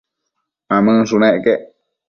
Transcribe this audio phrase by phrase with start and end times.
[0.69, 1.61] Mamënshunec quec